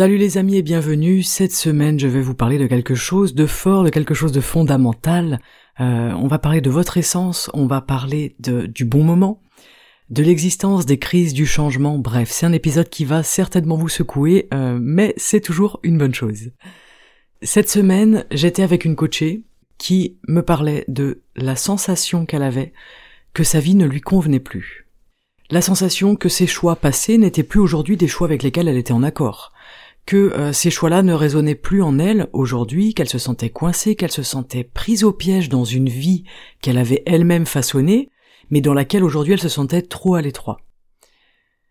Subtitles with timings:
[0.00, 1.22] Salut les amis et bienvenue.
[1.22, 4.40] Cette semaine, je vais vous parler de quelque chose de fort, de quelque chose de
[4.40, 5.40] fondamental.
[5.78, 9.42] Euh, on va parler de votre essence, on va parler de, du bon moment,
[10.08, 11.98] de l'existence des crises, du changement.
[11.98, 16.14] Bref, c'est un épisode qui va certainement vous secouer, euh, mais c'est toujours une bonne
[16.14, 16.50] chose.
[17.42, 19.42] Cette semaine, j'étais avec une coachée
[19.76, 22.72] qui me parlait de la sensation qu'elle avait
[23.34, 24.86] que sa vie ne lui convenait plus.
[25.50, 28.94] La sensation que ses choix passés n'étaient plus aujourd'hui des choix avec lesquels elle était
[28.94, 29.52] en accord
[30.06, 34.10] que euh, ces choix-là ne résonnaient plus en elle aujourd'hui, qu'elle se sentait coincée, qu'elle
[34.10, 36.24] se sentait prise au piège dans une vie
[36.60, 38.08] qu'elle avait elle-même façonnée,
[38.50, 40.58] mais dans laquelle aujourd'hui elle se sentait trop à l'étroit.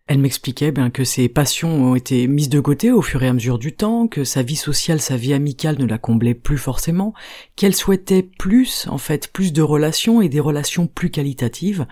[0.06, 3.32] Elle m'expliquait bien que ses passions ont été mises de côté au fur et à
[3.32, 7.14] mesure du temps, que sa vie sociale, sa vie amicale ne la comblait plus forcément,
[7.54, 11.86] qu'elle souhaitait plus, en fait, plus de relations et des relations plus qualitatives,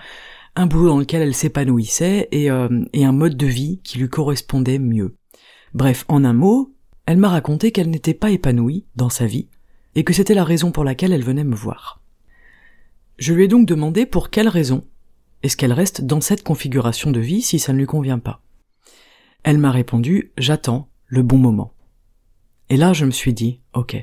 [0.57, 4.09] un boulot dans lequel elle s'épanouissait et, euh, et un mode de vie qui lui
[4.09, 5.18] correspondait mieux.
[5.75, 6.75] Bref, en un mot,
[7.07, 9.49] elle m'a raconté qu'elle n'était pas épanouie dans sa vie,
[9.95, 12.01] et que c'était la raison pour laquelle elle venait me voir.
[13.19, 14.85] Je lui ai donc demandé pour quelle raison
[15.43, 18.43] est-ce qu'elle reste dans cette configuration de vie si ça ne lui convient pas.
[19.45, 21.73] Elle m'a répondu J'attends le bon moment.
[22.71, 23.97] Et là, je me suis dit Ok,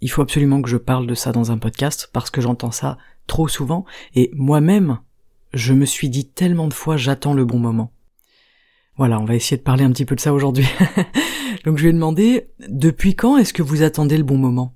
[0.00, 2.98] il faut absolument que je parle de ça dans un podcast parce que j'entends ça
[3.26, 4.98] trop souvent et moi-même,
[5.52, 7.92] je me suis dit tellement de fois J'attends le bon moment.
[8.96, 10.66] Voilà, on va essayer de parler un petit peu de ça aujourd'hui.
[11.64, 14.74] Donc je lui ai demandé depuis quand est-ce que vous attendez le bon moment?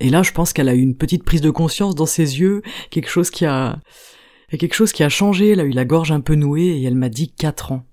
[0.00, 2.62] Et là, je pense qu'elle a eu une petite prise de conscience dans ses yeux,
[2.90, 3.80] quelque chose qui a
[4.50, 6.94] quelque chose qui a changé, elle a eu la gorge un peu nouée et elle
[6.94, 7.84] m'a dit quatre ans.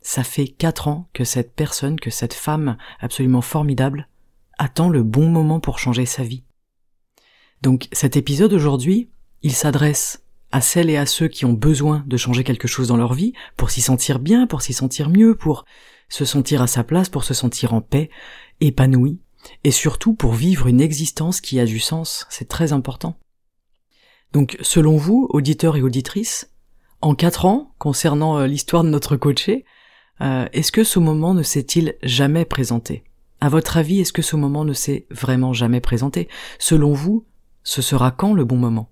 [0.00, 4.08] Ça fait quatre ans que cette personne, que cette femme absolument formidable
[4.58, 6.44] attend le bon moment pour changer sa vie.
[7.62, 9.10] Donc cet épisode aujourd'hui,
[9.42, 12.96] il s'adresse à celles et à ceux qui ont besoin de changer quelque chose dans
[12.96, 15.64] leur vie, pour s'y sentir bien, pour s'y sentir mieux, pour
[16.08, 18.10] se sentir à sa place, pour se sentir en paix,
[18.60, 19.20] épanoui,
[19.64, 23.16] et surtout pour vivre une existence qui a du sens, c'est très important.
[24.32, 26.50] Donc, selon vous, auditeurs et auditrices,
[27.00, 29.64] en quatre ans, concernant euh, l'histoire de notre coaché,
[30.20, 33.04] euh, est-ce que ce moment ne s'est-il jamais présenté?
[33.40, 36.28] À votre avis, est-ce que ce moment ne s'est vraiment jamais présenté?
[36.58, 37.24] Selon vous,
[37.62, 38.90] ce sera quand le bon moment?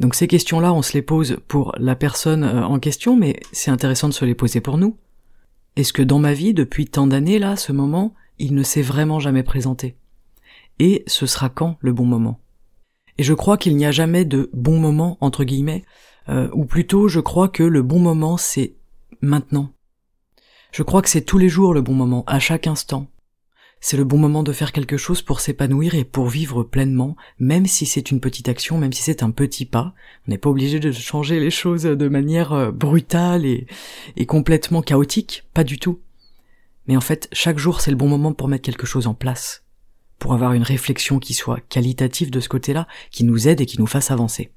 [0.00, 3.70] Donc ces questions-là, on se les pose pour la personne euh, en question, mais c'est
[3.70, 4.96] intéressant de se les poser pour nous.
[5.76, 9.20] Est-ce que dans ma vie, depuis tant d'années là, ce moment, il ne s'est vraiment
[9.20, 9.96] jamais présenté?
[10.78, 12.40] Et ce sera quand le bon moment?
[13.18, 15.84] Et je crois qu'il n'y a jamais de bon moment, entre guillemets,
[16.28, 18.74] euh, ou plutôt je crois que le bon moment c'est
[19.20, 19.72] maintenant.
[20.72, 23.06] Je crois que c'est tous les jours le bon moment, à chaque instant.
[23.86, 27.66] C'est le bon moment de faire quelque chose pour s'épanouir et pour vivre pleinement, même
[27.66, 29.92] si c'est une petite action, même si c'est un petit pas.
[30.26, 33.66] On n'est pas obligé de changer les choses de manière euh, brutale et,
[34.16, 36.00] et complètement chaotique, pas du tout.
[36.86, 39.64] Mais en fait, chaque jour, c'est le bon moment pour mettre quelque chose en place,
[40.18, 43.78] pour avoir une réflexion qui soit qualitative de ce côté-là, qui nous aide et qui
[43.78, 44.50] nous fasse avancer.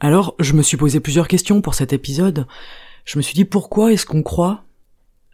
[0.00, 2.48] Alors, je me suis posé plusieurs questions pour cet épisode.
[3.04, 4.64] Je me suis dit pourquoi est-ce qu'on croit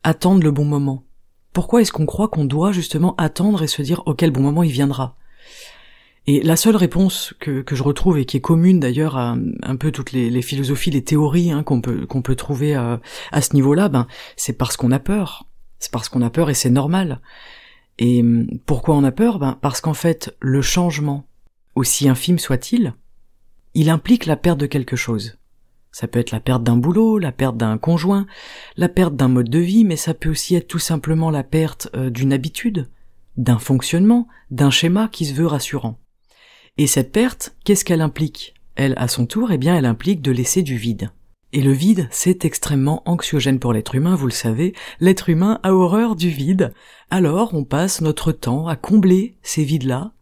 [0.03, 1.07] attendre le bon moment?
[1.57, 4.71] Pourquoi est-ce qu'on croit qu'on doit justement attendre et se dire auquel bon moment il
[4.71, 5.17] viendra?
[6.27, 9.91] Et la seule réponse que, je retrouve et qui est commune d'ailleurs à un peu
[9.91, 13.01] toutes les, philosophies, les théories hein, qu'on peut trouver à,
[13.33, 14.07] à ce niveau-là, ben
[14.37, 15.47] c'est parce qu'on a peur.
[15.79, 17.23] C'est parce qu'on a peur et c'est normal.
[17.99, 19.39] Et hum, pourquoi on a peur?
[19.39, 21.27] Ben parce qu'en fait le changement,
[21.75, 22.93] aussi infime soit-il,
[23.73, 25.39] il implique la perte de quelque chose.
[25.99, 28.27] Ça peut être la perte d'un boulot, la perte d'un conjoint,
[28.77, 31.89] la perte d'un mode de vie, mais ça peut aussi être tout simplement la perte
[31.97, 32.91] euh, d'une habitude,
[33.39, 35.99] d'un fonctionnement, d'un schéma qui se veut rassurant.
[36.77, 38.53] Et cette perte, qu'est-ce qu'elle implique?
[38.75, 41.13] Elle, à son tour, eh bien, elle implique de laisser du vide.
[41.55, 45.73] Et le vide, c'est extrêmement anxiogène pour l'être humain, vous le savez, l'être humain a
[45.73, 46.75] horreur du vide.
[47.09, 50.13] Alors on passe notre temps à combler ces vides-là,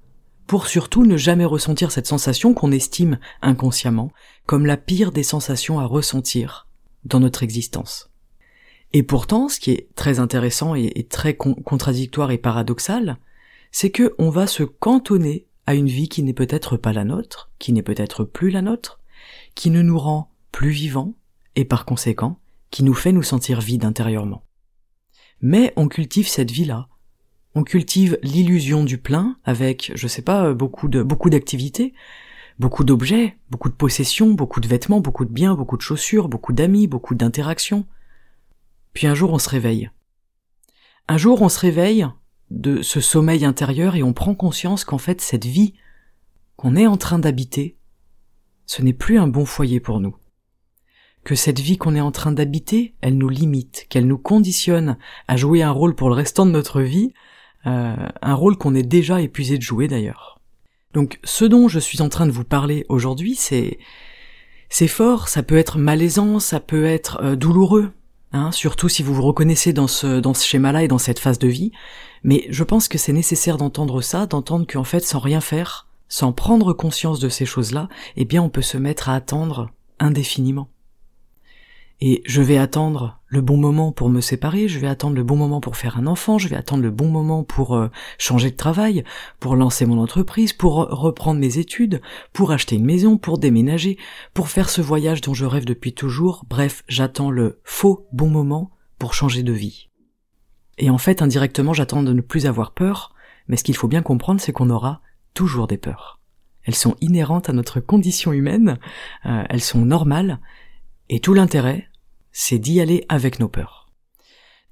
[0.46, 4.12] pour surtout ne jamais ressentir cette sensation qu'on estime inconsciemment
[4.46, 6.66] comme la pire des sensations à ressentir
[7.04, 8.10] dans notre existence.
[8.92, 13.18] Et pourtant, ce qui est très intéressant et, très contradictoire et paradoxal,
[13.72, 17.50] c'est que on va se cantonner à une vie qui n'est peut-être pas la nôtre,
[17.58, 19.00] qui n'est peut-être plus la nôtre,
[19.54, 21.14] qui ne nous rend plus vivants,
[21.56, 22.38] et par conséquent,
[22.70, 24.44] qui nous fait nous sentir vides intérieurement.
[25.40, 26.88] Mais on cultive cette vie-là.
[27.56, 31.94] On cultive l'illusion du plein avec, je sais pas, beaucoup de, beaucoup d'activités,
[32.58, 36.52] beaucoup d'objets, beaucoup de possessions, beaucoup de vêtements, beaucoup de biens, beaucoup de chaussures, beaucoup
[36.52, 37.86] d'amis, beaucoup d'interactions.
[38.92, 39.90] Puis un jour on se réveille.
[41.08, 42.06] Un jour on se réveille
[42.50, 45.74] de ce sommeil intérieur et on prend conscience qu'en fait cette vie
[46.56, 47.76] qu'on est en train d'habiter,
[48.66, 50.16] ce n'est plus un bon foyer pour nous.
[51.24, 55.36] Que cette vie qu'on est en train d'habiter, elle nous limite, qu'elle nous conditionne à
[55.36, 57.12] jouer un rôle pour le restant de notre vie,
[57.66, 60.33] euh, un rôle qu'on est déjà épuisé de jouer d'ailleurs.
[60.94, 63.78] Donc ce dont je suis en train de vous parler aujourd'hui, c'est
[64.70, 67.92] c'est fort, ça peut être malaisant, ça peut être euh, douloureux,
[68.32, 71.38] hein, surtout si vous vous reconnaissez dans ce dans ce schéma-là et dans cette phase
[71.38, 71.72] de vie.
[72.22, 76.32] Mais je pense que c'est nécessaire d'entendre ça, d'entendre qu'en fait, sans rien faire, sans
[76.32, 80.68] prendre conscience de ces choses-là, eh bien, on peut se mettre à attendre indéfiniment.
[82.00, 85.36] Et je vais attendre le bon moment pour me séparer, je vais attendre le bon
[85.36, 87.88] moment pour faire un enfant, je vais attendre le bon moment pour euh,
[88.18, 89.04] changer de travail,
[89.40, 92.00] pour lancer mon entreprise, pour reprendre mes études,
[92.32, 93.96] pour acheter une maison, pour déménager,
[94.34, 98.70] pour faire ce voyage dont je rêve depuis toujours, bref, j'attends le faux bon moment
[98.98, 99.88] pour changer de vie.
[100.78, 103.14] Et en fait, indirectement, j'attends de ne plus avoir peur,
[103.48, 105.00] mais ce qu'il faut bien comprendre, c'est qu'on aura
[105.32, 106.20] toujours des peurs.
[106.64, 108.78] Elles sont inhérentes à notre condition humaine,
[109.26, 110.40] euh, elles sont normales,
[111.14, 111.86] et tout l'intérêt,
[112.32, 113.88] c'est d'y aller avec nos peurs.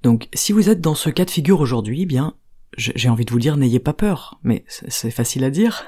[0.01, 2.35] Donc, si vous êtes dans ce cas de figure aujourd'hui, eh bien,
[2.75, 5.87] j'ai envie de vous dire, n'ayez pas peur, mais c'est facile à dire.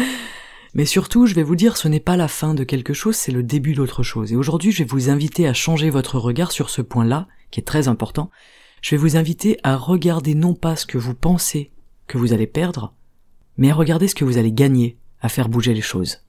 [0.74, 3.32] mais surtout, je vais vous dire, ce n'est pas la fin de quelque chose, c'est
[3.32, 4.32] le début d'autre chose.
[4.32, 7.64] Et aujourd'hui, je vais vous inviter à changer votre regard sur ce point-là, qui est
[7.64, 8.30] très important,
[8.80, 11.70] je vais vous inviter à regarder non pas ce que vous pensez
[12.06, 12.94] que vous allez perdre,
[13.58, 16.21] mais à regarder ce que vous allez gagner à faire bouger les choses.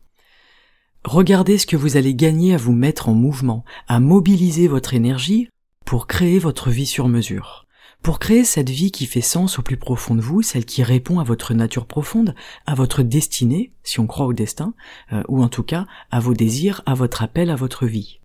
[1.06, 5.50] Regardez ce que vous allez gagner à vous mettre en mouvement, à mobiliser votre énergie
[5.86, 7.68] pour créer votre vie sur mesure,
[8.02, 11.20] pour créer cette vie qui fait sens au plus profond de vous, celle qui répond
[11.20, 12.36] à votre nature profonde,
[12.66, 14.74] à votre destinée, si on croit au destin,
[15.12, 18.22] euh, ou en tout cas à vos désirs, à votre appel à votre vie.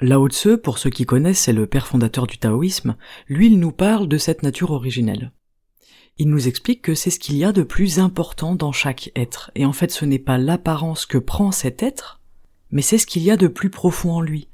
[0.00, 2.96] Lao Tse, pour ceux qui connaissent, c'est le père fondateur du taoïsme,
[3.28, 5.30] lui il nous parle de cette nature originelle.
[6.18, 9.50] Il nous explique que c'est ce qu'il y a de plus important dans chaque être,
[9.54, 12.22] et en fait ce n'est pas l'apparence que prend cet être,
[12.70, 14.48] mais c'est ce qu'il y a de plus profond en lui,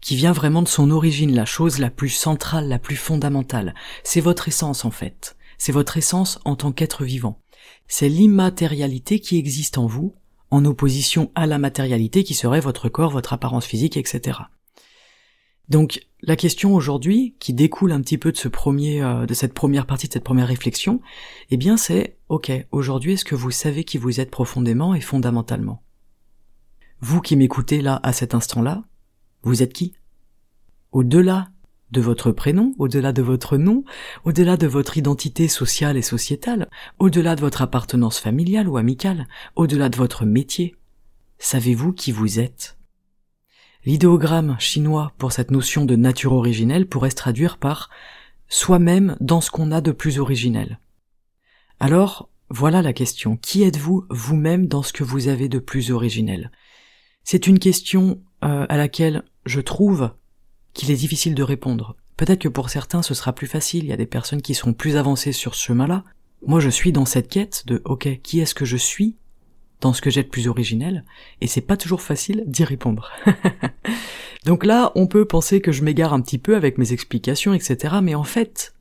[0.00, 3.74] qui vient vraiment de son origine, la chose la plus centrale, la plus fondamentale.
[4.04, 7.40] C'est votre essence en fait, c'est votre essence en tant qu'être vivant.
[7.88, 10.14] C'est l'immatérialité qui existe en vous,
[10.52, 14.38] en opposition à la matérialité qui serait votre corps, votre apparence physique, etc.
[15.72, 19.54] Donc la question aujourd'hui, qui découle un petit peu de ce premier, euh, de cette
[19.54, 21.00] première partie, de cette première réflexion,
[21.50, 25.82] eh bien c'est, ok, aujourd'hui est-ce que vous savez qui vous êtes profondément et fondamentalement?
[27.00, 28.84] Vous qui m'écoutez là, à cet instant-là,
[29.44, 29.94] vous êtes qui?
[30.92, 31.48] Au-delà
[31.90, 33.82] de votre prénom, au-delà de votre nom,
[34.26, 39.26] au-delà de votre identité sociale et sociétale, au-delà de votre appartenance familiale ou amicale,
[39.56, 40.76] au-delà de votre métier,
[41.38, 42.76] savez-vous qui vous êtes?
[43.84, 47.90] L'idéogramme chinois pour cette notion de nature originelle pourrait se traduire par
[48.48, 50.78] soi-même dans ce qu'on a de plus originel.
[51.80, 53.36] Alors, voilà la question.
[53.36, 56.52] Qui êtes-vous vous-même dans ce que vous avez de plus originel?
[57.24, 60.10] C'est une question euh, à laquelle je trouve
[60.74, 61.96] qu'il est difficile de répondre.
[62.16, 64.74] Peut-être que pour certains ce sera plus facile, il y a des personnes qui seront
[64.74, 66.04] plus avancées sur ce chemin-là.
[66.46, 69.16] Moi je suis dans cette quête de ok, qui est-ce que je suis?
[69.82, 71.04] Dans ce que j'ai de plus originel,
[71.40, 73.12] et c'est pas toujours facile d'y répondre.
[74.46, 77.96] Donc là, on peut penser que je m'égare un petit peu avec mes explications, etc.,
[78.00, 78.74] mais en fait,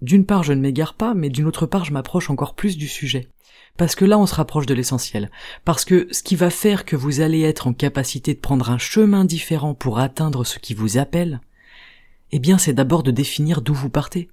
[0.00, 2.88] d'une part je ne m'égare pas, mais d'une autre part je m'approche encore plus du
[2.88, 3.28] sujet.
[3.76, 5.30] Parce que là on se rapproche de l'essentiel.
[5.64, 8.78] Parce que ce qui va faire que vous allez être en capacité de prendre un
[8.78, 11.40] chemin différent pour atteindre ce qui vous appelle,
[12.30, 14.28] eh bien c'est d'abord de définir d'où vous partez.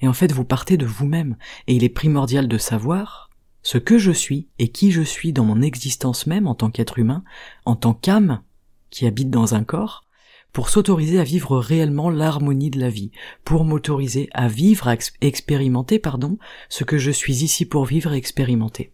[0.00, 3.25] Et en fait vous partez de vous-même, et il est primordial de savoir
[3.66, 7.00] ce que je suis et qui je suis dans mon existence même en tant qu'être
[7.00, 7.24] humain,
[7.64, 8.42] en tant qu'âme
[8.90, 10.04] qui habite dans un corps,
[10.52, 13.10] pour s'autoriser à vivre réellement l'harmonie de la vie,
[13.42, 18.18] pour m'autoriser à vivre, à expérimenter, pardon, ce que je suis ici pour vivre et
[18.18, 18.92] expérimenter.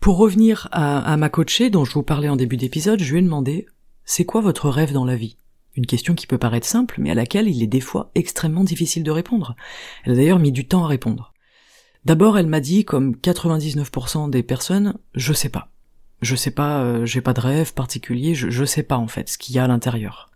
[0.00, 3.18] Pour revenir à, à ma coachée dont je vous parlais en début d'épisode, je lui
[3.18, 3.66] ai demandé
[4.06, 5.36] c'est quoi votre rêve dans la vie?
[5.76, 9.02] Une question qui peut paraître simple, mais à laquelle il est des fois extrêmement difficile
[9.02, 9.54] de répondre.
[10.04, 11.31] Elle a d'ailleurs mis du temps à répondre.
[12.04, 15.68] D'abord, elle m'a dit, comme 99% des personnes, je sais pas.
[16.20, 19.28] Je sais pas, euh, j'ai pas de rêve particulier, je, je sais pas en fait
[19.28, 20.30] ce qu'il y a à l'intérieur.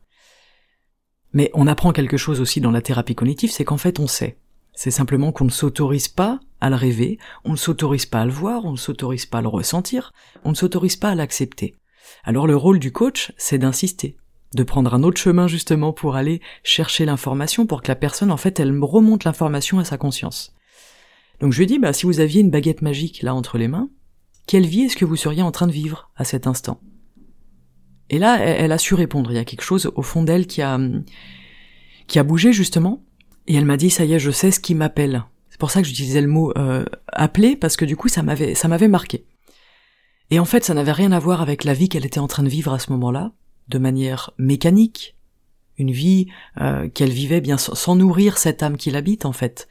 [1.33, 4.37] Mais on apprend quelque chose aussi dans la thérapie cognitive, c'est qu'en fait on sait.
[4.75, 8.33] C'est simplement qu'on ne s'autorise pas à le rêver, on ne s'autorise pas à le
[8.33, 10.13] voir, on ne s'autorise pas à le ressentir,
[10.45, 11.75] on ne s'autorise pas à l'accepter.
[12.25, 14.17] Alors le rôle du coach, c'est d'insister,
[14.55, 18.37] de prendre un autre chemin justement pour aller chercher l'information pour que la personne en
[18.37, 20.56] fait elle remonte l'information à sa conscience.
[21.41, 23.91] Donc je lui dis bah si vous aviez une baguette magique là entre les mains,
[24.47, 26.81] quelle vie est-ce que vous seriez en train de vivre à cet instant?
[28.09, 30.63] Et là elle, a su répondre, il y a quelque chose au fond d'elle qui
[30.63, 30.79] a
[32.07, 33.03] qui a bougé justement
[33.47, 35.25] et elle m'a dit ça y est je sais ce qui m'appelle.
[35.51, 38.55] C'est pour ça que j'utilisais le mot euh, appeler parce que du coup ça m'avait
[38.55, 39.27] ça m'avait marqué.
[40.31, 42.43] Et en fait ça n'avait rien à voir avec la vie qu'elle était en train
[42.43, 43.33] de vivre à ce moment-là,
[43.69, 45.17] de manière mécanique,
[45.79, 46.27] une vie
[46.61, 49.69] euh, qu'elle vivait bien sans, nourrir cette âme qui l'habite en fait.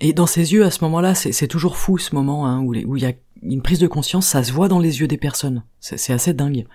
[0.00, 3.02] Et dans ses yeux à ce moment-là, c'est toujours fou ce moment hein, où il
[3.02, 5.64] y a une prise de conscience, ça se voit dans les yeux des personnes.
[5.78, 6.66] C'est assez dingue.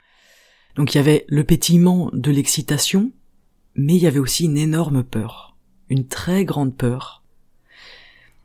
[0.76, 3.12] Donc il y avait le pétillement de l'excitation,
[3.76, 5.58] mais il y avait aussi une énorme peur,
[5.90, 7.24] une très grande peur.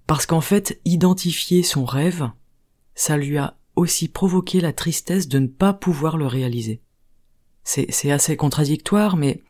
[0.06, 2.30] Parce qu'en fait, identifier son rêve,
[2.94, 6.80] ça lui a aussi provoqué la tristesse de ne pas pouvoir le réaliser.
[7.62, 9.42] C'est assez contradictoire, mais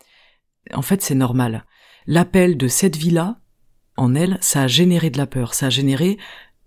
[0.72, 1.64] en fait c'est normal.
[2.06, 3.40] L'appel de cette vie-là,
[3.96, 6.18] en elle, ça a généré de la peur, ça a généré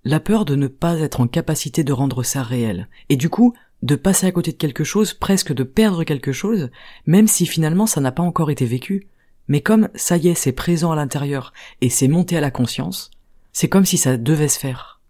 [0.03, 2.87] la peur de ne pas être en capacité de rendre ça réel.
[3.09, 3.53] Et du coup,
[3.83, 6.69] de passer à côté de quelque chose, presque de perdre quelque chose,
[7.05, 9.07] même si finalement ça n'a pas encore été vécu.
[9.47, 13.11] Mais comme ça y est, c'est présent à l'intérieur et c'est monté à la conscience,
[13.53, 15.01] c'est comme si ça devait se faire.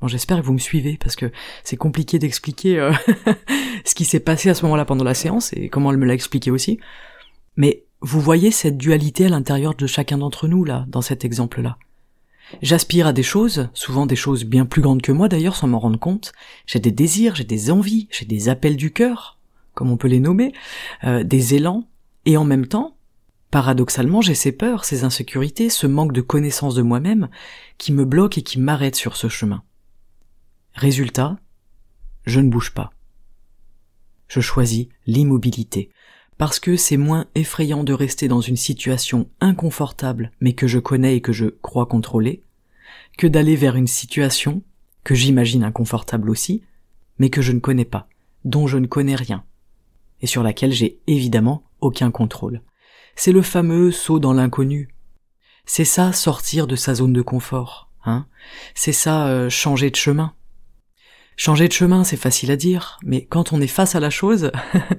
[0.00, 1.30] Bon, j'espère que vous me suivez parce que
[1.62, 2.92] c'est compliqué d'expliquer euh,
[3.84, 6.14] ce qui s'est passé à ce moment-là pendant la séance et comment elle me l'a
[6.14, 6.78] expliqué aussi.
[7.56, 11.78] Mais vous voyez cette dualité à l'intérieur de chacun d'entre nous là, dans cet exemple-là.
[12.60, 15.78] J'aspire à des choses, souvent des choses bien plus grandes que moi d'ailleurs sans m'en
[15.78, 16.34] rendre compte.
[16.66, 19.38] J'ai des désirs, j'ai des envies, j'ai des appels du cœur,
[19.72, 20.52] comme on peut les nommer,
[21.04, 21.88] euh, des élans,
[22.26, 22.94] et en même temps,
[23.50, 27.30] paradoxalement, j'ai ces peurs, ces insécurités, ce manque de connaissance de moi-même
[27.78, 29.62] qui me bloque et qui m'arrête sur ce chemin.
[30.74, 31.38] Résultat,
[32.26, 32.90] je ne bouge pas.
[34.28, 35.88] Je choisis l'immobilité,
[36.44, 41.16] parce que c'est moins effrayant de rester dans une situation inconfortable mais que je connais
[41.16, 42.42] et que je crois contrôler,
[43.16, 44.60] que d'aller vers une situation
[45.04, 46.62] que j'imagine inconfortable aussi,
[47.18, 48.08] mais que je ne connais pas,
[48.44, 49.42] dont je ne connais rien,
[50.20, 52.60] et sur laquelle j'ai évidemment aucun contrôle.
[53.16, 54.90] C'est le fameux saut dans l'inconnu.
[55.64, 58.26] C'est ça sortir de sa zone de confort, hein.
[58.74, 60.34] C'est ça euh, changer de chemin.
[61.36, 64.52] Changer de chemin, c'est facile à dire, mais quand on est face à la chose,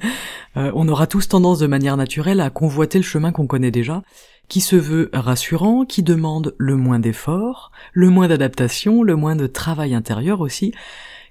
[0.58, 4.04] euh, on aura tous tendance de manière naturelle à convoiter le chemin qu'on connaît déjà,
[4.50, 9.48] qui se veut rassurant, qui demande le moins d'efforts, le moins d'adaptation, le moins de
[9.48, 10.74] travail intérieur aussi,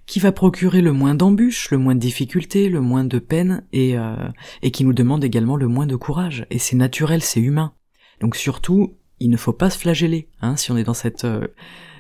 [0.06, 3.98] qui va procurer le moins d'embûches, le moins de difficultés, le moins de peine, et,
[3.98, 4.16] euh,
[4.62, 6.46] et qui nous demande également le moins de courage.
[6.50, 7.74] Et c'est naturel, c'est humain.
[8.20, 11.46] Donc surtout, il ne faut pas se flageller, hein, si on est dans cette, euh,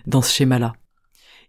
[0.06, 0.74] dans ce schéma-là.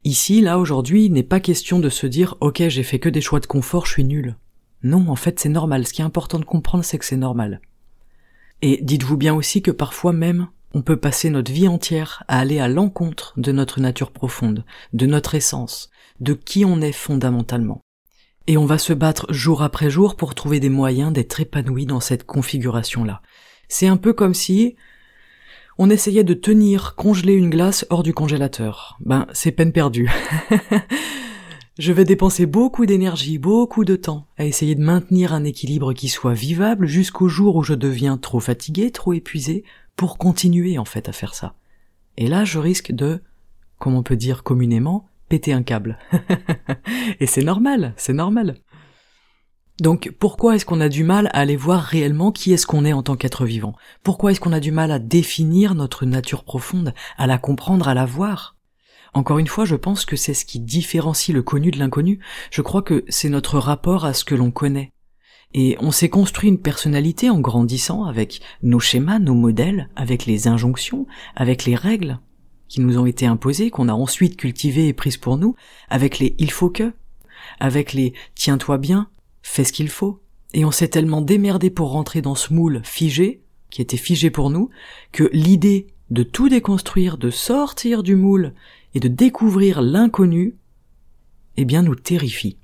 [0.06, 3.22] Ici, là, aujourd'hui, il n'est pas question de se dire ok, j'ai fait que des
[3.22, 4.38] choix de confort, je suis nul.
[4.84, 5.88] Non, en fait, c'est normal.
[5.88, 7.60] Ce qui est important de comprendre, c'est que c'est normal.
[8.62, 12.60] Et dites-vous bien aussi que parfois même, on peut passer notre vie entière à aller
[12.60, 17.82] à l'encontre de notre nature profonde, de notre essence, de qui on est fondamentalement.
[18.46, 22.00] Et on va se battre jour après jour pour trouver des moyens d'être épanoui dans
[22.00, 23.24] cette configuration-là.
[23.70, 24.76] C'est un peu comme si
[25.78, 28.98] on essayait de tenir congelé une glace hors du congélateur.
[29.02, 30.10] Ben, c'est peine perdue.
[31.78, 36.08] Je vais dépenser beaucoup d'énergie, beaucoup de temps à essayer de maintenir un équilibre qui
[36.08, 39.66] soit vivable jusqu'au jour où je deviens trop fatigué, trop épuisé
[39.98, 41.56] pour continuer en fait à faire ça.
[42.16, 43.20] Et là, je risque de,
[43.78, 45.98] comme on peut dire communément, péter un câble.
[47.20, 48.56] Et c'est normal, c'est normal.
[49.82, 52.94] Donc pourquoi est-ce qu'on a du mal à aller voir réellement qui est-ce qu'on est
[52.94, 53.76] en tant qu'être vivant?
[54.04, 57.94] Pourquoi est-ce qu'on a du mal à définir notre nature profonde, à la comprendre, à
[57.94, 58.56] la voir?
[59.14, 62.20] Encore une fois, je pense que c'est ce qui différencie le connu de l'inconnu.
[62.52, 64.92] Je crois que c'est notre rapport à ce que l'on connaît.
[65.54, 70.48] Et on s'est construit une personnalité en grandissant avec nos schémas, nos modèles, avec les
[70.48, 72.20] injonctions, avec les règles
[72.68, 75.56] qui nous ont été imposées, qu'on a ensuite cultivées et prises pour nous,
[75.90, 76.94] avec les il faut que,
[77.60, 79.08] avec les tiens-toi bien,
[79.46, 80.22] fait ce qu'il faut.
[80.54, 84.50] Et on s'est tellement démerdé pour rentrer dans ce moule figé, qui était figé pour
[84.50, 84.70] nous,
[85.12, 88.54] que l'idée de tout déconstruire, de sortir du moule
[88.94, 90.56] et de découvrir l'inconnu,
[91.58, 92.58] eh bien nous terrifie.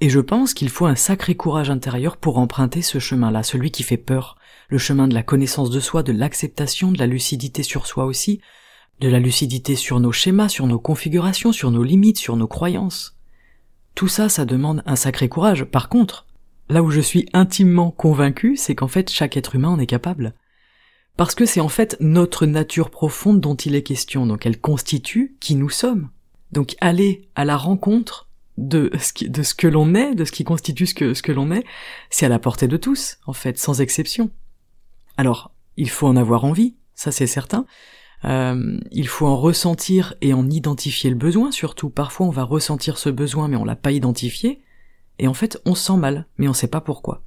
[0.00, 3.82] Et je pense qu'il faut un sacré courage intérieur pour emprunter ce chemin-là, celui qui
[3.82, 4.36] fait peur,
[4.68, 8.40] le chemin de la connaissance de soi, de l'acceptation, de la lucidité sur soi aussi,
[9.00, 13.16] de la lucidité sur nos schémas, sur nos configurations, sur nos limites, sur nos croyances.
[13.94, 15.64] Tout ça, ça demande un sacré courage.
[15.64, 16.26] Par contre,
[16.68, 20.34] là où je suis intimement convaincu, c'est qu'en fait chaque être humain en est capable.
[21.16, 25.36] Parce que c'est en fait notre nature profonde dont il est question, donc elle constitue
[25.40, 26.10] qui nous sommes.
[26.52, 30.94] Donc aller à la rencontre de ce, que l'on est, de ce qui constitue ce
[30.94, 31.64] que l'on est,
[32.10, 34.30] c'est à la portée de tous, en fait, sans exception.
[35.16, 37.66] Alors, il faut en avoir envie, ça c'est certain.
[38.24, 41.90] Euh, il faut en ressentir et en identifier le besoin, surtout.
[41.90, 44.62] Parfois on va ressentir ce besoin mais on l'a pas identifié,
[45.18, 47.22] et en fait on se sent mal, mais on sait pas pourquoi.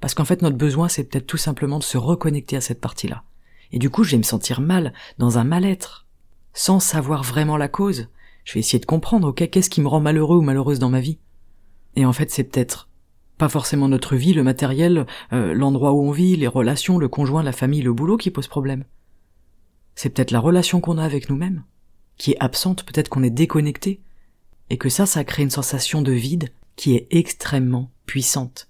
[0.00, 3.22] Parce qu'en fait notre besoin c'est peut-être tout simplement de se reconnecter à cette partie-là.
[3.72, 6.06] Et du coup je vais me sentir mal, dans un mal-être,
[6.52, 8.08] sans savoir vraiment la cause.
[8.44, 11.00] Je vais essayer de comprendre, ok, qu'est-ce qui me rend malheureux ou malheureuse dans ma
[11.00, 11.18] vie?
[11.96, 12.88] Et en fait c'est peut-être
[13.36, 17.44] pas forcément notre vie, le matériel, euh, l'endroit où on vit, les relations, le conjoint,
[17.44, 18.84] la famille, le boulot qui pose problème.
[19.98, 21.64] C'est peut-être la relation qu'on a avec nous-mêmes,
[22.18, 24.00] qui est absente, peut-être qu'on est déconnecté,
[24.70, 28.68] et que ça, ça crée une sensation de vide qui est extrêmement puissante.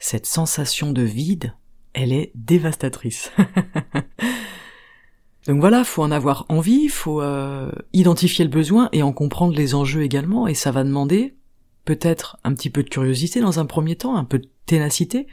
[0.00, 1.54] Cette sensation de vide,
[1.92, 3.30] elle est dévastatrice.
[5.46, 9.76] Donc voilà, faut en avoir envie, faut euh, identifier le besoin et en comprendre les
[9.76, 11.36] enjeux également, et ça va demander
[11.84, 15.28] peut-être un petit peu de curiosité dans un premier temps, un peu de ténacité,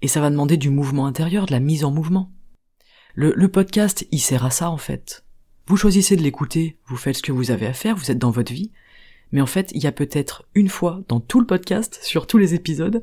[0.00, 2.30] et ça va demander du mouvement intérieur, de la mise en mouvement.
[3.18, 5.24] Le, podcast, il sert à ça en fait.
[5.68, 8.30] Vous choisissez de l'écouter, vous faites ce que vous avez à faire, vous êtes dans
[8.30, 8.72] votre vie,
[9.32, 12.36] mais en fait, il y a peut-être une fois dans tout le podcast, sur tous
[12.36, 13.02] les épisodes,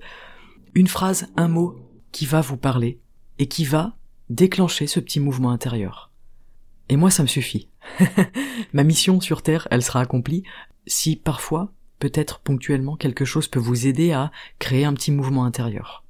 [0.75, 1.79] une phrase, un mot
[2.11, 2.99] qui va vous parler
[3.39, 3.97] et qui va
[4.29, 6.11] déclencher ce petit mouvement intérieur.
[6.89, 7.69] Et moi, ça me suffit.
[8.73, 10.43] Ma mission sur Terre, elle sera accomplie
[10.85, 16.02] si parfois peut-être ponctuellement quelque chose peut vous aider à créer un petit mouvement intérieur.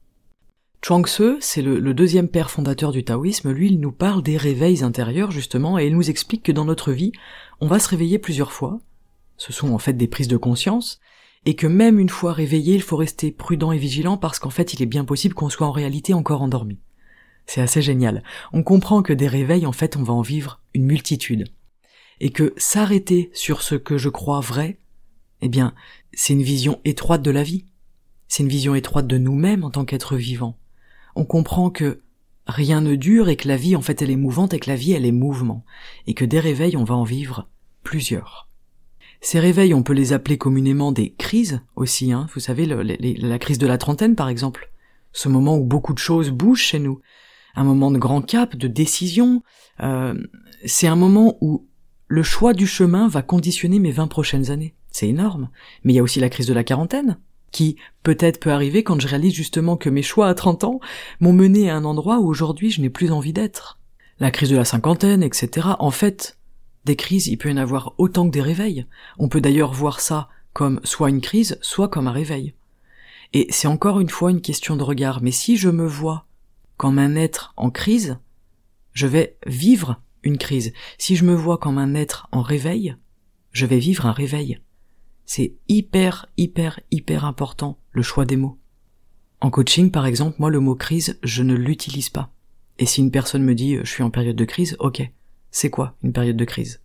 [0.83, 4.83] Chuang Tzu, c'est le, deuxième père fondateur du taoïsme, lui il nous parle des réveils
[4.83, 7.13] intérieurs justement, et il nous explique que dans notre vie,
[7.61, 8.81] on va se réveiller plusieurs fois,
[9.37, 10.99] ce sont en fait des prises de conscience,
[11.45, 14.73] et que même une fois réveillé, il faut rester prudent et vigilant parce qu'en fait
[14.73, 16.79] il est bien possible qu'on soit en réalité encore endormi.
[17.45, 18.21] C'est assez génial.
[18.51, 21.47] On comprend que des réveils, en fait, on va en vivre une multitude.
[22.19, 24.79] Et que s'arrêter sur ce que je crois vrai,
[25.41, 25.73] eh bien,
[26.13, 27.63] c'est une vision étroite de la vie.
[28.27, 30.57] C'est une vision étroite de nous-mêmes en tant qu'êtres vivants.
[31.15, 32.01] On comprend que
[32.47, 34.75] rien ne dure et que la vie, en fait, elle est mouvante et que la
[34.75, 35.63] vie, elle est mouvement.
[36.07, 37.47] Et que des réveils, on va en vivre
[37.83, 38.49] plusieurs.
[39.21, 42.27] Ces réveils, on peut les appeler communément des crises aussi, hein.
[42.33, 44.71] Vous savez, la crise de la trentaine, par exemple.
[45.13, 46.99] Ce moment où beaucoup de choses bougent chez nous.
[47.55, 49.43] Un moment de grand cap, de décision.
[49.81, 50.15] Euh,
[50.65, 51.67] c'est un moment où
[52.07, 54.75] le choix du chemin va conditionner mes vingt prochaines années.
[54.91, 55.49] C'est énorme.
[55.83, 57.17] Mais il y a aussi la crise de la quarantaine,
[57.53, 60.79] qui peut-être peut arriver quand je réalise justement que mes choix à 30 ans
[61.21, 63.79] m'ont mené à un endroit où aujourd'hui je n'ai plus envie d'être.
[64.19, 65.69] La crise de la cinquantaine, etc.
[65.79, 66.37] En fait,
[66.83, 68.85] des crises, il peut y en avoir autant que des réveils.
[69.17, 72.53] On peut d'ailleurs voir ça comme soit une crise, soit comme un réveil.
[73.31, 76.25] Et c'est encore une fois une question de regard, mais si je me vois
[76.77, 78.17] comme un être en crise,
[78.93, 80.73] je vais vivre une crise.
[80.97, 82.95] Si je me vois comme un être en réveil,
[83.51, 84.59] je vais vivre un réveil.
[85.25, 88.57] C'est hyper, hyper, hyper important, le choix des mots.
[89.41, 92.31] En coaching, par exemple, moi, le mot crise, je ne l'utilise pas.
[92.79, 95.09] Et si une personne me dit, je suis en période de crise, ok.
[95.51, 96.81] C'est quoi, une période de crise?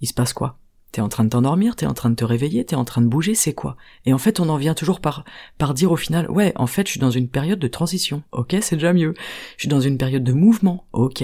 [0.00, 0.58] Il se passe quoi?
[0.92, 3.08] T'es en train de t'endormir, t'es en train de te réveiller, t'es en train de
[3.08, 3.76] bouger, c'est quoi?
[4.06, 5.24] Et en fait, on en vient toujours par,
[5.58, 8.22] par dire au final, ouais, en fait, je suis dans une période de transition.
[8.32, 9.14] Ok, c'est déjà mieux.
[9.56, 10.86] Je suis dans une période de mouvement.
[10.92, 11.22] Ok.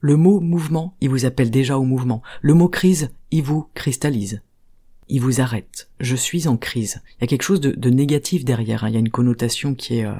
[0.00, 2.22] Le mot mouvement, il vous appelle déjà au mouvement.
[2.42, 4.42] Le mot crise, il vous cristallise
[5.08, 5.90] il vous arrête.
[6.00, 7.02] Je suis en crise.
[7.18, 8.84] Il y a quelque chose de, négatif derrière.
[8.84, 8.88] Hein.
[8.88, 10.14] Il y a une connotation qui est, euh,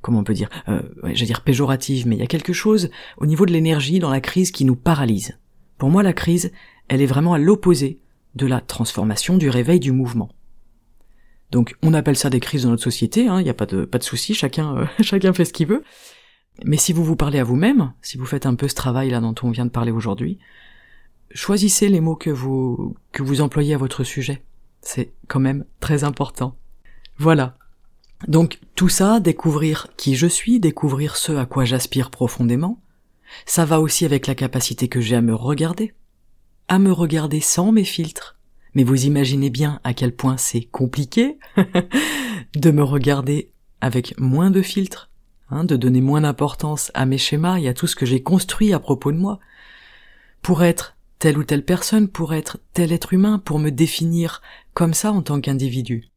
[0.00, 0.82] comment on peut dire, euh,
[1.12, 4.50] dire péjorative, mais il y a quelque chose au niveau de l'énergie dans la crise
[4.50, 5.38] qui nous paralyse.
[5.78, 6.52] Pour moi, la crise,
[6.88, 8.00] elle est vraiment à l'opposé
[8.34, 10.30] de la transformation, du réveil, du mouvement.
[11.50, 13.26] Donc, on appelle ça des crises dans notre société.
[13.26, 13.40] Hein.
[13.40, 14.34] Il n'y a pas de pas de souci.
[14.34, 15.82] Chacun euh, chacun fait ce qu'il veut.
[16.64, 19.20] Mais si vous vous parlez à vous-même, si vous faites un peu ce travail là
[19.20, 20.38] dont on vient de parler aujourd'hui,
[21.32, 24.42] choisissez les mots que vous, que vous employez à votre sujet.
[24.82, 26.56] C'est quand même très important.
[27.18, 27.56] Voilà.
[28.28, 32.80] Donc tout ça, découvrir qui je suis, découvrir ce à quoi j'aspire profondément,
[33.46, 35.94] ça va aussi avec la capacité que j'ai à me regarder.
[36.68, 38.38] À me regarder sans mes filtres.
[38.74, 41.38] Mais vous imaginez bien à quel point c'est compliqué
[42.54, 45.10] de me regarder avec moins de filtres,
[45.50, 48.72] hein, de donner moins d'importance à mes schémas et à tout ce que j'ai construit
[48.72, 49.40] à propos de moi,
[50.42, 54.42] pour être telle ou telle personne pour être tel être humain, pour me définir
[54.74, 56.08] comme ça en tant qu'individu.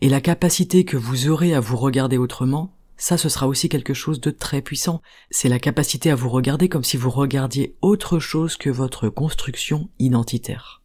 [0.00, 3.92] Et la capacité que vous aurez à vous regarder autrement, ça ce sera aussi quelque
[3.92, 5.02] chose de très puissant.
[5.30, 9.90] C'est la capacité à vous regarder comme si vous regardiez autre chose que votre construction
[9.98, 10.82] identitaire.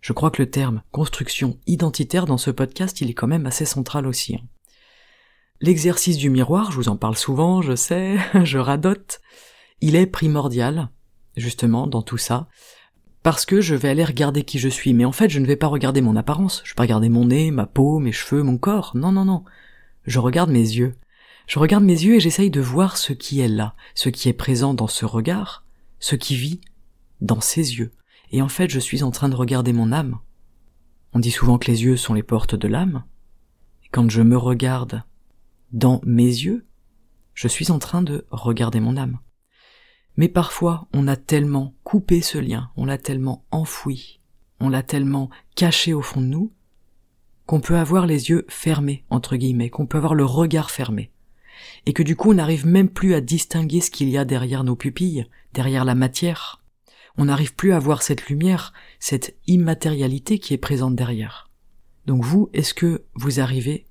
[0.00, 3.66] Je crois que le terme construction identitaire dans ce podcast, il est quand même assez
[3.66, 4.36] central aussi.
[4.36, 4.46] Hein.
[5.60, 9.20] L'exercice du miroir, je vous en parle souvent, je sais, je radote.
[9.80, 10.88] il est primordial,
[11.36, 12.48] justement, dans tout ça,
[13.28, 14.94] parce que je vais aller regarder qui je suis.
[14.94, 17.26] Mais en fait, je ne vais pas regarder mon apparence, je vais pas regarder mon
[17.26, 18.92] nez, ma peau, mes cheveux, mon corps.
[18.94, 19.44] Non, non, non.
[20.06, 20.94] Je regarde mes yeux.
[21.46, 24.32] Je regarde mes yeux et j'essaye de voir ce qui est là, ce qui est
[24.32, 25.66] présent dans ce regard,
[26.00, 26.62] ce qui vit
[27.20, 27.92] dans ses yeux.
[28.32, 30.20] Et en fait, je suis en train de regarder mon âme.
[31.12, 33.04] On dit souvent que les yeux sont les portes de l'âme.
[33.84, 35.02] Et quand je me regarde
[35.72, 36.64] dans mes yeux,
[37.34, 39.18] je suis en train de regarder mon âme.
[40.18, 44.18] Mais parfois, on a tellement coupé ce lien, on l'a tellement enfoui,
[44.58, 46.52] on l'a tellement caché au fond de nous,
[47.46, 51.12] qu'on peut avoir les yeux fermés, entre guillemets, qu'on peut avoir le regard fermé.
[51.86, 54.64] Et que du coup, on n'arrive même plus à distinguer ce qu'il y a derrière
[54.64, 56.64] nos pupilles, derrière la matière.
[57.16, 61.48] On n'arrive plus à voir cette lumière, cette immatérialité qui est présente derrière.
[62.06, 63.86] Donc vous, est-ce que vous arrivez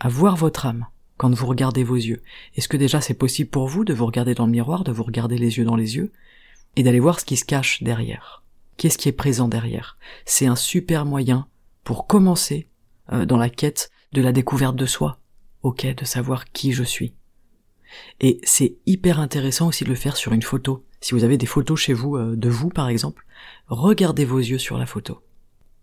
[0.00, 0.86] à voir votre âme?
[1.18, 2.22] Quand vous regardez vos yeux
[2.56, 5.02] Est-ce que déjà c'est possible pour vous de vous regarder dans le miroir, de vous
[5.02, 6.12] regarder les yeux dans les yeux,
[6.76, 8.42] et d'aller voir ce qui se cache derrière?
[8.78, 9.98] Qu'est-ce qui est présent derrière?
[10.24, 11.48] C'est un super moyen
[11.84, 12.68] pour commencer
[13.12, 15.18] euh, dans la quête de la découverte de soi,
[15.62, 17.12] ok, de savoir qui je suis.
[18.20, 20.84] Et c'est hyper intéressant aussi de le faire sur une photo.
[21.00, 23.26] Si vous avez des photos chez vous, euh, de vous par exemple,
[23.66, 25.22] regardez vos yeux sur la photo.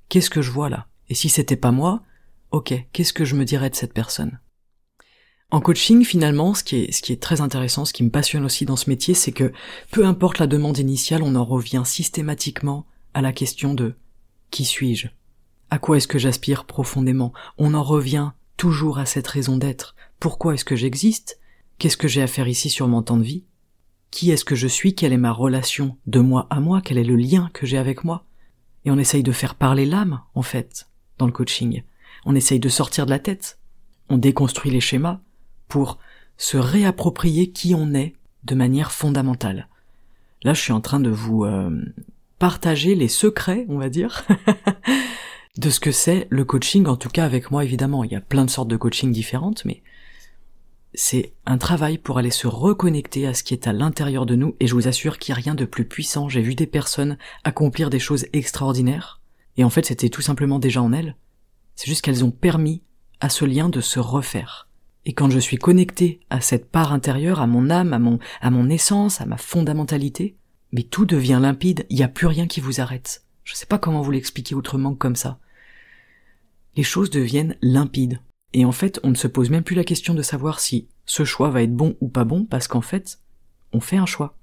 [0.08, 0.88] Qu'est-ce que je vois là?
[1.10, 2.04] Et si c'était pas moi,
[2.52, 4.40] ok, qu'est-ce que je me dirais de cette personne?
[5.56, 8.66] En coaching, finalement, ce qui, est, ce qui très intéressant, ce qui me passionne aussi
[8.66, 9.54] dans ce métier, c'est que
[9.90, 13.96] peu importe la demande initiale, on en revient systématiquement à la question de
[14.52, 15.08] qui suis-je?
[15.70, 17.32] À quoi est-ce que j'aspire profondément?
[17.58, 19.96] On en revient toujours à cette raison d'être.
[20.20, 21.40] Pourquoi est-ce que j'existe?
[21.80, 23.46] Qu'est-ce que j'ai à faire ici sur mon temps de vie?
[24.12, 24.94] Qui est-ce que je suis?
[24.94, 26.82] Quelle est ma relation de moi à moi?
[26.84, 28.26] Quel est le lien que j'ai avec moi?
[28.84, 31.84] Et on essaye de faire parler l'âme, en fait, dans le coaching.
[32.26, 33.58] On essaye de sortir de la tête.
[34.10, 35.22] On déconstruit les schémas
[35.68, 36.00] pour
[36.38, 39.68] se réapproprier qui on est de manière fondamentale.
[40.44, 41.72] Là, je suis en train de vous euh,
[42.40, 44.26] partager les secrets, on va dire,
[45.58, 48.04] de ce que c'est le coaching, en tout cas avec moi évidemment.
[48.04, 49.82] Il y a plein de sortes de coaching différentes, mais
[50.94, 54.56] c'est un travail pour aller se reconnecter à ce qui est à l'intérieur de nous,
[54.60, 56.30] et je vous assure qu'il n'y a rien de plus puissant.
[56.30, 59.22] J'ai vu des personnes accomplir des choses extraordinaires,
[59.58, 61.16] et en fait c'était tout simplement déjà en elles.
[61.76, 62.82] C'est juste qu'elles ont permis
[63.20, 64.68] à ce lien de se refaire.
[65.06, 68.50] Et quand je suis connecté à cette part intérieure, à mon âme, à mon, à
[68.50, 70.36] mon essence, à ma fondamentalité,
[70.72, 73.24] mais tout devient limpide, il n'y a plus rien qui vous arrête.
[73.44, 75.40] Je ne sais pas comment vous l'expliquer autrement que comme ça.
[76.76, 78.20] Les choses deviennent limpides.
[78.54, 81.24] Et en fait, on ne se pose même plus la question de savoir si ce
[81.24, 83.20] choix va être bon ou pas bon, parce qu'en fait,
[83.74, 84.38] on fait un choix.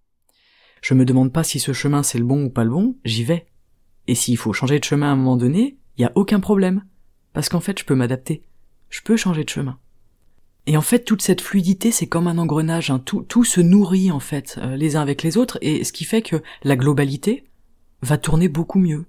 [0.81, 3.25] Je me demande pas si ce chemin c'est le bon ou pas le bon, j'y
[3.25, 3.46] vais.
[4.07, 6.85] Et s'il faut changer de chemin à un moment donné, il n'y a aucun problème.
[7.33, 8.44] Parce qu'en fait, je peux m'adapter.
[8.90, 9.79] Je peux changer de chemin.
[10.66, 12.90] Et en fait, toute cette fluidité, c'est comme un engrenage.
[12.90, 13.01] Hein.
[13.05, 16.05] Tout, tout se nourrit en fait euh, les uns avec les autres, et ce qui
[16.05, 17.44] fait que la globalité
[18.03, 19.05] va tourner beaucoup mieux.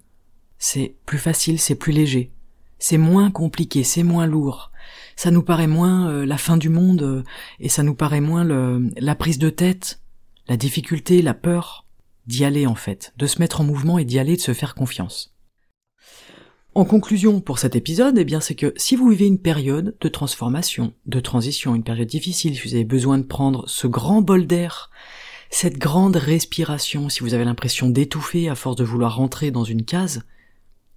[0.57, 2.31] C'est plus facile, c'est plus léger,
[2.79, 4.71] c'est moins compliqué, c'est moins lourd.
[5.15, 7.23] Ça nous paraît moins euh, la fin du monde, euh,
[7.59, 9.99] et ça nous paraît moins la prise de tête,
[10.47, 11.85] la difficulté, la peur
[12.25, 14.75] d'y aller en fait, de se mettre en mouvement et d'y aller, de se faire
[14.75, 15.35] confiance.
[16.75, 20.07] En conclusion pour cet épisode, eh bien c'est que si vous vivez une période de
[20.09, 24.47] transformation, de transition, une période difficile, si vous avez besoin de prendre ce grand bol
[24.47, 24.89] d'air,
[25.51, 29.85] cette grande respiration, si vous avez l'impression d'étouffer à force de vouloir rentrer dans une
[29.85, 30.23] case,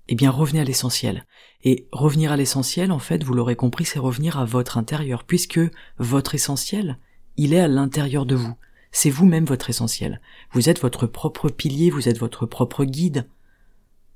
[0.08, 1.26] eh bien revenez à l'essentiel.
[1.62, 5.60] Et revenir à l'essentiel, en fait, vous l'aurez compris, c'est revenir à votre intérieur, puisque
[5.98, 6.98] votre essentiel,
[7.36, 8.54] il est à l'intérieur de vous.
[8.92, 10.22] C'est vous-même votre essentiel.
[10.52, 13.28] Vous êtes votre propre pilier, vous êtes votre propre guide.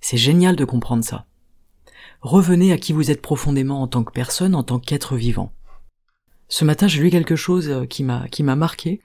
[0.00, 1.26] C'est génial de comprendre ça
[2.20, 5.52] revenez à qui vous êtes profondément en tant que personne, en tant qu'être vivant.
[6.48, 9.00] Ce matin, j'ai lu quelque chose euh, qui m'a, qui m'a marqué.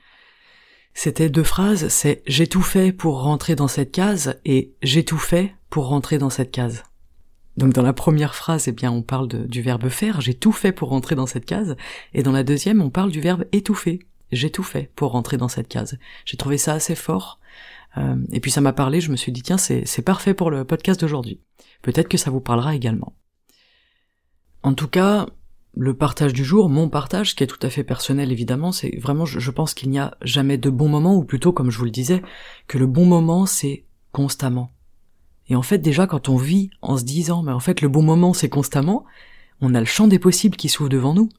[0.93, 5.17] C'était deux phrases, c'est j'ai tout fait pour rentrer dans cette case et j'ai tout
[5.17, 6.83] fait pour rentrer dans cette case.
[7.57, 10.71] Donc dans la première phrase, eh bien, on parle du verbe faire, j'ai tout fait
[10.71, 11.75] pour rentrer dans cette case,
[12.13, 13.99] et dans la deuxième, on parle du verbe étouffer,
[14.31, 15.97] j'ai tout fait pour rentrer dans cette case.
[16.25, 17.39] J'ai trouvé ça assez fort,
[17.97, 20.49] euh, et puis ça m'a parlé, je me suis dit tiens, c'est, c'est parfait pour
[20.51, 21.39] le podcast d'aujourd'hui.
[21.85, 23.13] Peut-être que ça vous parlera également.
[24.63, 25.27] En tout cas,
[25.75, 29.27] le partage du jour, mon partage, qui est tout à fait personnel évidemment, c'est vraiment,
[29.27, 31.91] je, pense qu'il n'y a jamais de bon moment, ou plutôt, comme je vous le
[31.91, 32.23] disais,
[32.65, 34.71] que le bon moment, c'est constamment.
[35.47, 38.01] Et en fait, déjà, quand on vit en se disant, mais en fait, le bon
[38.01, 39.05] moment, c'est constamment,
[39.61, 41.29] on a le champ des possibles qui s'ouvre devant nous.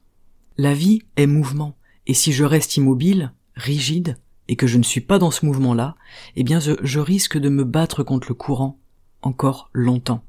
[0.59, 1.77] La vie est mouvement.
[2.07, 5.97] Et si je reste immobile, rigide, et que je ne suis pas dans ce mouvement-là,
[6.37, 8.79] eh bien, je risque de me battre contre le courant
[9.23, 10.23] encore longtemps.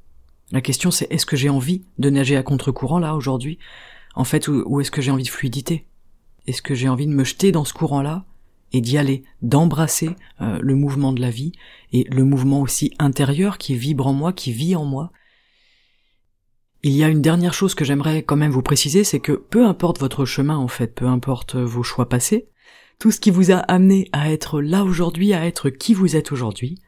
[0.52, 3.60] La question c'est est-ce que j'ai envie de nager à contre-courant là aujourd'hui?
[4.16, 5.86] En fait, ou, est-ce que j'ai envie de fluidité?
[6.48, 8.26] Est-ce que j'ai envie de me jeter dans ce courant-là
[8.74, 10.10] et d'y aller, d'embrasser
[10.42, 11.52] euh, le mouvement de la vie
[11.94, 15.12] et le mouvement aussi intérieur qui vibre en moi, qui vit en moi?
[16.84, 19.66] Il y a une dernière chose que j'aimerais quand même vous préciser, c'est que peu
[19.66, 22.48] importe votre chemin en fait, peu importe vos choix passés,
[23.00, 26.32] tout ce qui vous a amené à être là aujourd'hui, à être qui vous êtes
[26.32, 26.80] aujourd'hui,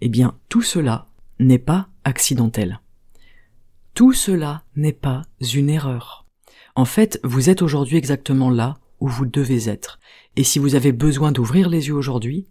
[0.00, 2.80] eh bien tout cela n'est pas accidentel.
[3.94, 5.22] Tout cela n'est pas
[5.54, 6.26] une erreur.
[6.74, 9.98] En fait, vous êtes aujourd'hui exactement là où vous devez être.
[10.36, 12.48] Et si vous avez besoin d'ouvrir les yeux aujourd'hui,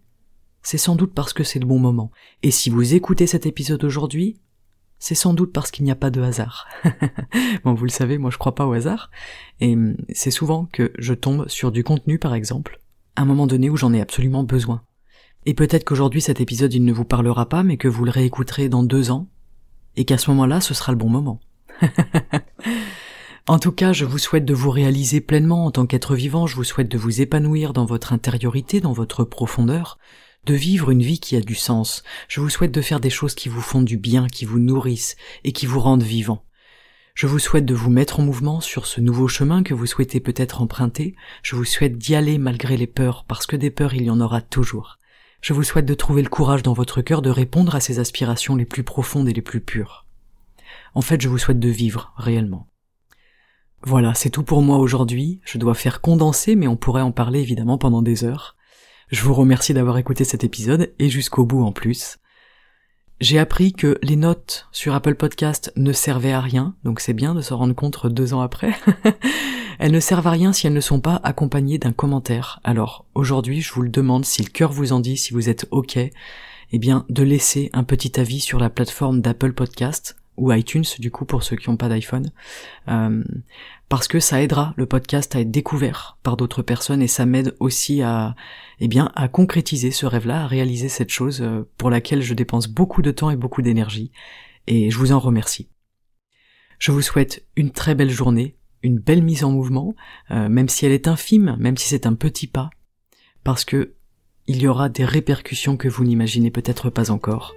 [0.62, 2.12] c'est sans doute parce que c'est le bon moment.
[2.42, 4.38] Et si vous écoutez cet épisode aujourd'hui,
[5.00, 6.68] c'est sans doute parce qu'il n'y a pas de hasard.
[7.64, 9.10] bon, vous le savez, moi je crois pas au hasard.
[9.58, 12.80] Et hum, c'est souvent que je tombe sur du contenu, par exemple,
[13.16, 14.84] à un moment donné où j'en ai absolument besoin.
[15.44, 18.68] Et peut-être qu'aujourd'hui cet épisode il ne vous parlera pas, mais que vous le réécouterez
[18.68, 19.28] dans deux ans,
[19.96, 21.40] et qu'à ce moment-là ce sera le bon moment.
[23.48, 26.54] En tout cas, je vous souhaite de vous réaliser pleinement en tant qu'être vivant, je
[26.54, 29.98] vous souhaite de vous épanouir dans votre intériorité, dans votre profondeur,
[30.46, 32.04] de vivre une vie qui a du sens.
[32.28, 35.16] Je vous souhaite de faire des choses qui vous font du bien, qui vous nourrissent
[35.42, 36.44] et qui vous rendent vivant.
[37.14, 40.20] Je vous souhaite de vous mettre en mouvement sur ce nouveau chemin que vous souhaitez
[40.20, 41.16] peut-être emprunter.
[41.42, 44.20] Je vous souhaite d'y aller malgré les peurs, parce que des peurs il y en
[44.20, 44.98] aura toujours.
[45.42, 48.54] Je vous souhaite de trouver le courage dans votre cœur de répondre à ces aspirations
[48.54, 50.06] les plus profondes et les plus pures.
[50.94, 52.68] En fait, je vous souhaite de vivre réellement.
[53.82, 55.40] Voilà, c'est tout pour moi aujourd'hui.
[55.44, 58.54] Je dois faire condenser, mais on pourrait en parler évidemment pendant des heures.
[59.08, 62.18] Je vous remercie d'avoir écouté cet épisode, et jusqu'au bout en plus.
[63.20, 67.34] J'ai appris que les notes sur Apple Podcast ne servaient à rien, donc c'est bien
[67.34, 68.74] de se rendre compte deux ans après.
[69.78, 72.60] elles ne servent à rien si elles ne sont pas accompagnées d'un commentaire.
[72.64, 75.66] Alors, aujourd'hui, je vous le demande, si le cœur vous en dit, si vous êtes
[75.70, 80.84] ok, eh bien, de laisser un petit avis sur la plateforme d'Apple Podcast ou iTunes
[80.98, 82.32] du coup pour ceux qui n'ont pas d'iPhone,
[82.88, 83.22] euh,
[83.88, 87.54] parce que ça aidera le podcast à être découvert par d'autres personnes et ça m'aide
[87.60, 88.34] aussi à,
[88.80, 92.68] eh bien, à concrétiser ce rêve-là, à réaliser cette chose euh, pour laquelle je dépense
[92.68, 94.10] beaucoup de temps et beaucoup d'énergie,
[94.66, 95.68] et je vous en remercie.
[96.78, 99.94] Je vous souhaite une très belle journée, une belle mise en mouvement,
[100.30, 102.70] euh, même si elle est infime, même si c'est un petit pas,
[103.44, 103.94] parce que
[104.46, 107.54] il y aura des répercussions que vous n'imaginez peut-être pas encore,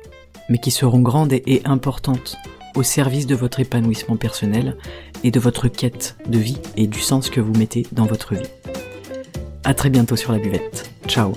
[0.50, 2.38] mais qui seront grandes et importantes
[2.76, 4.78] au service de votre épanouissement personnel
[5.24, 8.50] et de votre quête de vie et du sens que vous mettez dans votre vie.
[9.64, 10.92] À très bientôt sur la buvette.
[11.08, 11.34] Ciao